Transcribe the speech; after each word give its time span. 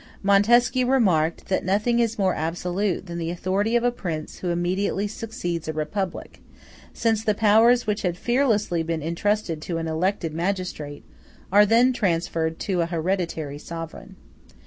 Montesquieu 0.23 0.87
remarked, 0.87 1.45
that 1.49 1.63
nothing 1.63 1.99
is 1.99 2.17
more 2.17 2.33
absolute 2.33 3.05
than 3.05 3.19
the 3.19 3.29
authority 3.29 3.75
of 3.75 3.83
a 3.83 3.91
prince 3.91 4.39
who 4.39 4.49
immediately 4.49 5.07
succeeds 5.07 5.67
a 5.67 5.73
republic, 5.73 6.41
since 6.91 7.23
the 7.23 7.35
powers 7.35 7.85
which 7.85 8.01
had 8.01 8.17
fearlessly 8.17 8.81
been 8.81 9.03
intrusted 9.03 9.61
to 9.61 9.77
an 9.77 9.87
elected 9.87 10.33
magistrate 10.33 11.03
are 11.51 11.67
then 11.67 11.93
transferred 11.93 12.57
to 12.61 12.81
a 12.81 12.87
hereditary 12.87 13.59
sovereign. 13.59 14.15